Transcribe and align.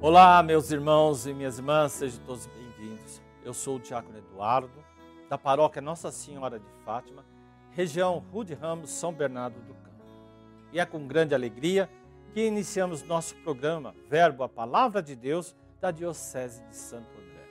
Olá, 0.00 0.40
meus 0.44 0.70
irmãos 0.70 1.26
e 1.26 1.34
minhas 1.34 1.58
irmãs, 1.58 1.90
sejam 1.90 2.22
todos 2.24 2.46
bem-vindos. 2.46 3.20
Eu 3.44 3.52
sou 3.52 3.78
o 3.78 3.80
Diácono 3.80 4.16
Eduardo, 4.16 4.70
da 5.28 5.36
paróquia 5.36 5.82
Nossa 5.82 6.12
Senhora 6.12 6.60
de 6.60 6.70
Fátima, 6.84 7.24
região 7.72 8.22
Rude 8.32 8.54
Ramos, 8.54 8.90
São 8.90 9.12
Bernardo 9.12 9.58
do 9.58 9.74
Campo. 9.74 10.04
E 10.72 10.78
é 10.78 10.86
com 10.86 11.04
grande 11.08 11.34
alegria 11.34 11.90
que 12.32 12.46
iniciamos 12.46 13.02
nosso 13.02 13.34
programa 13.38 13.92
Verbo, 14.08 14.44
a 14.44 14.48
Palavra 14.48 15.02
de 15.02 15.16
Deus, 15.16 15.56
da 15.80 15.90
Diocese 15.90 16.62
de 16.62 16.76
Santo 16.76 17.10
André. 17.18 17.48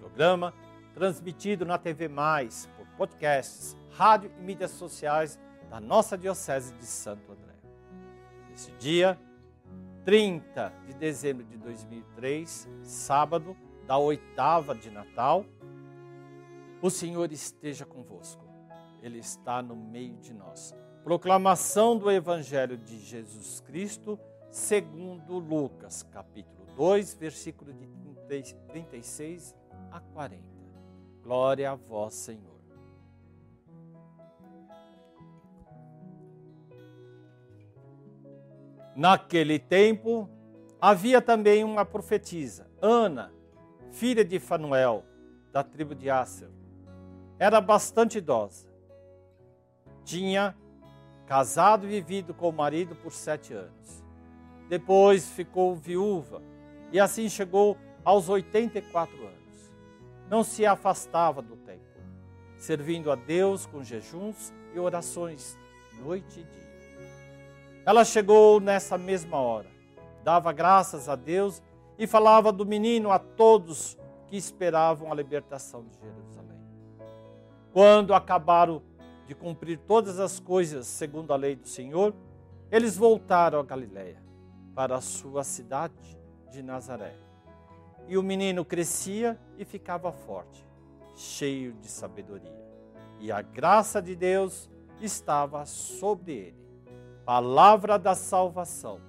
Programa 0.00 0.54
transmitido 0.94 1.66
na 1.66 1.76
TV 1.76 2.08
Mais, 2.08 2.70
por 2.74 2.86
podcasts, 2.96 3.76
rádio 3.90 4.32
e 4.38 4.42
mídias 4.42 4.70
sociais 4.70 5.38
da 5.68 5.78
nossa 5.78 6.16
Diocese 6.16 6.72
de 6.72 6.86
Santo 6.86 7.32
André. 7.32 7.54
Nesse 8.48 8.70
dia, 8.78 9.20
30 10.06 10.72
de 10.86 10.94
dezembro 10.94 11.44
de 11.44 11.56
2003, 11.56 12.68
sábado 12.84 13.56
da 13.88 13.98
oitava 13.98 14.72
de 14.72 14.88
Natal. 14.88 15.44
O 16.80 16.88
Senhor 16.88 17.32
esteja 17.32 17.84
convosco, 17.84 18.44
Ele 19.02 19.18
está 19.18 19.60
no 19.60 19.74
meio 19.74 20.16
de 20.18 20.32
nós. 20.32 20.72
Proclamação 21.02 21.98
do 21.98 22.08
Evangelho 22.08 22.78
de 22.78 23.00
Jesus 23.00 23.58
Cristo, 23.66 24.16
segundo 24.48 25.40
Lucas, 25.40 26.04
capítulo 26.04 26.64
2, 26.76 27.14
versículo 27.14 27.72
de 27.72 27.88
36 28.68 29.56
a 29.90 29.98
40. 29.98 30.40
Glória 31.20 31.72
a 31.72 31.74
vós, 31.74 32.14
Senhor. 32.14 32.55
Naquele 38.96 39.58
tempo, 39.58 40.26
havia 40.80 41.20
também 41.20 41.62
uma 41.62 41.84
profetisa, 41.84 42.66
Ana, 42.80 43.30
filha 43.90 44.24
de 44.24 44.38
Fanuel, 44.38 45.04
da 45.52 45.62
tribo 45.62 45.94
de 45.94 46.08
Asser. 46.08 46.48
Era 47.38 47.60
bastante 47.60 48.16
idosa. 48.16 48.66
Tinha 50.02 50.56
casado 51.26 51.84
e 51.84 51.90
vivido 51.90 52.32
com 52.32 52.48
o 52.48 52.52
marido 52.52 52.96
por 52.96 53.12
sete 53.12 53.52
anos. 53.52 54.02
Depois 54.66 55.28
ficou 55.28 55.76
viúva 55.76 56.40
e 56.90 56.98
assim 56.98 57.28
chegou 57.28 57.76
aos 58.02 58.30
84 58.30 59.14
anos. 59.14 59.74
Não 60.30 60.42
se 60.42 60.64
afastava 60.64 61.42
do 61.42 61.54
templo, 61.56 62.02
servindo 62.56 63.12
a 63.12 63.14
Deus 63.14 63.66
com 63.66 63.84
jejuns 63.84 64.54
e 64.74 64.78
orações 64.78 65.58
noite 66.02 66.40
e 66.40 66.44
dia. 66.44 66.75
Ela 67.86 68.04
chegou 68.04 68.58
nessa 68.58 68.98
mesma 68.98 69.36
hora, 69.36 69.68
dava 70.24 70.52
graças 70.52 71.08
a 71.08 71.14
Deus 71.14 71.62
e 71.96 72.04
falava 72.04 72.50
do 72.50 72.66
menino 72.66 73.12
a 73.12 73.18
todos 73.20 73.96
que 74.26 74.36
esperavam 74.36 75.12
a 75.12 75.14
libertação 75.14 75.84
de 75.84 75.96
Jerusalém. 76.00 76.60
Quando 77.72 78.12
acabaram 78.12 78.82
de 79.28 79.36
cumprir 79.36 79.78
todas 79.78 80.18
as 80.18 80.40
coisas 80.40 80.84
segundo 80.88 81.32
a 81.32 81.36
lei 81.36 81.54
do 81.54 81.68
Senhor, 81.68 82.12
eles 82.72 82.96
voltaram 82.96 83.60
a 83.60 83.62
Galiléia, 83.62 84.20
para 84.74 84.96
a 84.96 85.00
sua 85.00 85.44
cidade 85.44 86.18
de 86.50 86.64
Nazaré. 86.64 87.14
E 88.08 88.18
o 88.18 88.22
menino 88.22 88.64
crescia 88.64 89.38
e 89.56 89.64
ficava 89.64 90.10
forte, 90.10 90.66
cheio 91.14 91.72
de 91.74 91.86
sabedoria. 91.86 92.66
E 93.20 93.30
a 93.30 93.40
graça 93.40 94.02
de 94.02 94.16
Deus 94.16 94.68
estava 95.00 95.64
sobre 95.64 96.32
ele. 96.32 96.65
Palavra 97.26 97.98
da 97.98 98.14
salvação. 98.14 99.00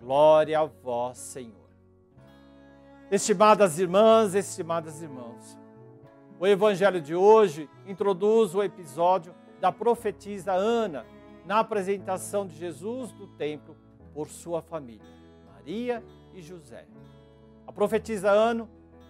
Glória 0.00 0.60
a 0.60 0.64
vós, 0.64 1.18
Senhor. 1.18 1.68
Estimadas 3.10 3.80
irmãs, 3.80 4.32
estimados 4.32 5.02
irmãos, 5.02 5.58
o 6.38 6.46
evangelho 6.46 7.00
de 7.00 7.16
hoje 7.16 7.68
introduz 7.84 8.54
o 8.54 8.62
episódio 8.62 9.34
da 9.60 9.72
profetisa 9.72 10.52
Ana 10.52 11.04
na 11.44 11.58
apresentação 11.58 12.46
de 12.46 12.54
Jesus 12.54 13.10
do 13.10 13.26
templo 13.26 13.76
por 14.14 14.28
sua 14.28 14.62
família, 14.62 15.10
Maria 15.52 16.04
e 16.32 16.40
José. 16.40 16.86
A 17.66 17.72
profetisa 17.72 18.30
Ana, 18.30 18.68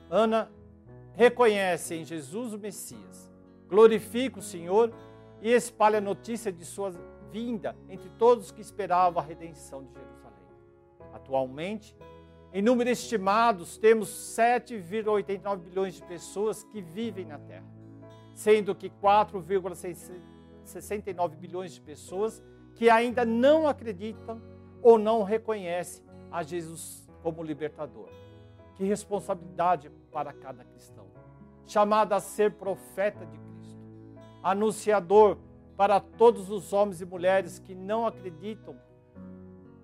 Ana 0.09 0.51
reconhece 1.13 1.97
em 1.97 2.05
Jesus 2.05 2.55
o 2.55 2.59
Messias, 2.59 3.31
glorifica 3.69 4.39
o 4.39 4.43
Senhor 4.43 4.91
e 5.43 5.53
espalha 5.53 5.99
a 5.99 6.01
notícia 6.01 6.51
de 6.51 6.65
sua 6.65 6.95
vinda 7.31 7.77
entre 7.89 8.09
todos 8.11 8.51
que 8.51 8.61
esperavam 8.61 9.23
a 9.23 9.25
redenção 9.25 9.85
de 9.85 9.93
Jerusalém. 9.93 10.19
Atualmente, 11.13 11.97
em 12.53 12.63
números 12.63 13.01
estimados, 13.01 13.77
temos 13.77 14.09
7,89 14.09 15.59
bilhões 15.59 15.95
de 15.95 16.03
pessoas 16.03 16.65
que 16.65 16.81
vivem 16.81 17.27
na 17.27 17.39
Terra, 17.39 17.67
sendo 18.35 18.75
que 18.75 18.89
4,69 18.89 21.37
bilhões 21.37 21.75
de 21.75 21.81
pessoas 21.81 22.43
que 22.75 22.89
ainda 22.89 23.25
não 23.25 23.69
acreditam 23.69 24.41
ou 24.83 24.99
não 24.99 25.23
reconhecem 25.23 26.05
a 26.31 26.43
Jesus 26.43 27.09
como 27.23 27.43
libertador. 27.43 28.09
Que 28.77 28.85
responsabilidade 28.85 29.91
para 30.13 30.33
cada 30.33 30.65
cristão, 30.65 31.07
chamado 31.67 32.13
a 32.13 32.21
ser 32.21 32.53
profeta 32.53 33.27
de 33.27 33.37
Cristo, 33.37 33.83
anunciador 34.43 35.37
para 35.79 36.01
todos 36.01 36.51
os 36.51 36.73
homens 36.73 37.01
e 37.01 37.07
mulheres 37.07 37.61
que 37.61 37.73
não 37.73 38.05
acreditam 38.05 38.75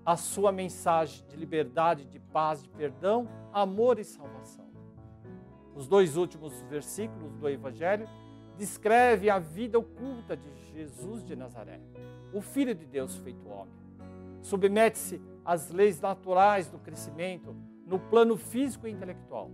a 0.04 0.16
sua 0.16 0.50
mensagem 0.50 1.24
de 1.28 1.36
liberdade, 1.36 2.04
de 2.04 2.18
paz, 2.18 2.60
de 2.60 2.68
perdão, 2.68 3.28
amor 3.52 4.00
e 4.00 4.04
salvação. 4.04 4.66
Os 5.72 5.86
dois 5.86 6.16
últimos 6.16 6.60
versículos 6.62 7.32
do 7.36 7.48
Evangelho 7.48 8.08
descrevem 8.58 9.30
a 9.30 9.38
vida 9.38 9.78
oculta 9.78 10.36
de 10.36 10.52
Jesus 10.72 11.24
de 11.24 11.36
Nazaré, 11.36 11.80
o 12.32 12.40
Filho 12.40 12.74
de 12.74 12.84
Deus 12.84 13.16
feito 13.18 13.48
homem. 13.48 13.72
Submete-se 14.42 15.22
às 15.44 15.70
leis 15.70 16.00
naturais 16.00 16.68
do 16.68 16.78
crescimento 16.78 17.54
no 17.86 18.00
plano 18.00 18.36
físico 18.36 18.88
e 18.88 18.90
intelectual. 18.90 19.48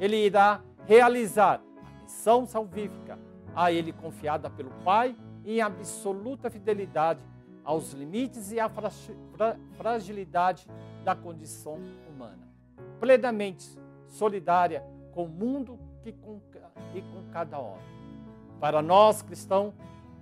Ele 0.00 0.16
irá 0.16 0.62
realizar 0.86 1.60
a 1.76 2.02
missão 2.02 2.46
salvífica 2.46 3.18
a 3.54 3.70
ele 3.70 3.92
confiada 3.92 4.48
pelo 4.48 4.70
Pai 4.82 5.14
em 5.44 5.60
absoluta 5.60 6.50
fidelidade 6.50 7.20
aos 7.64 7.92
limites 7.92 8.52
e 8.52 8.60
à 8.60 8.70
fragilidade 9.76 10.66
da 11.02 11.14
condição 11.14 11.78
humana, 12.08 12.48
plenamente 13.00 13.78
solidária 14.06 14.84
com 15.12 15.24
o 15.24 15.28
mundo 15.28 15.78
e 16.04 16.12
com, 16.12 16.40
cada 17.32 17.58
homem. 17.58 17.82
Para 18.60 18.80
nós 18.82 19.22
cristãos, 19.22 19.74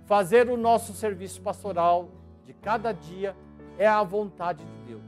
fazer 0.05 0.49
o 0.49 0.57
nosso 0.57 0.93
serviço 0.93 1.41
pastoral 1.41 2.09
de 2.45 2.53
cada 2.53 2.91
dia 2.91 3.35
é 3.77 3.87
a 3.87 4.01
vontade 4.03 4.63
de 4.63 4.77
Deus, 4.87 5.03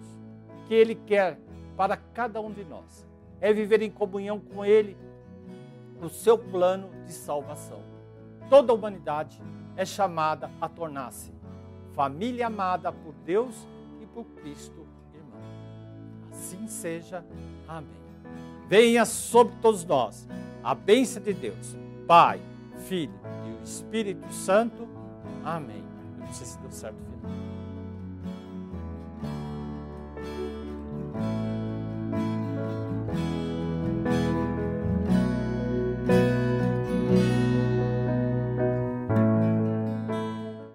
que 0.67 0.73
Ele 0.73 0.95
quer 0.95 1.39
para 1.75 1.97
cada 1.97 2.41
um 2.41 2.51
de 2.51 2.63
nós. 2.63 3.05
É 3.41 3.51
viver 3.53 3.81
em 3.81 3.89
comunhão 3.89 4.39
com 4.39 4.65
Ele, 4.65 4.97
no 5.99 6.09
seu 6.09 6.37
plano 6.37 6.89
de 7.05 7.13
salvação. 7.13 7.81
Toda 8.49 8.71
a 8.71 8.75
humanidade 8.75 9.41
é 9.77 9.85
chamada 9.85 10.49
a 10.59 10.69
tornar-se 10.69 11.35
família 11.95 12.47
amada 12.47 12.91
por 12.91 13.13
Deus 13.25 13.55
e 14.01 14.05
por 14.05 14.25
Cristo, 14.25 14.85
irmão. 15.13 15.39
Assim 16.29 16.67
seja. 16.67 17.25
Amém. 17.67 17.89
Venha 18.67 19.05
sobre 19.05 19.55
todos 19.61 19.85
nós 19.85 20.27
a 20.61 20.75
bênção 20.75 21.23
de 21.23 21.33
Deus, 21.33 21.75
Pai, 22.05 22.41
Filho 22.87 23.13
e 23.47 23.61
o 23.61 23.63
Espírito 23.63 24.31
Santo. 24.33 24.87
Amém. 25.43 25.83
Eu 26.19 26.25
não 26.25 26.33
sei 26.33 26.45
se 26.45 26.57
deu 26.59 26.71
certo, 26.71 26.97
filho. 26.97 27.54